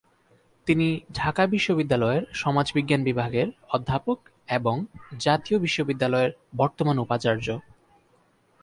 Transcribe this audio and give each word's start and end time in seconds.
তিনি 0.67 0.87
ঢাকা 1.13 1.43
বিশ্ববিদ্যালয়ের 1.47 2.23
সমাজবিজ্ঞান 2.33 3.01
বিভাগের 3.03 3.47
অধ্যাপক 3.69 4.19
এবং 4.49 4.75
জাতীয় 5.19 5.57
বিশ্ববিদ্যালয়ের 5.59 6.31
বর্তমান 6.57 6.97
উপাচার্য। 6.99 7.47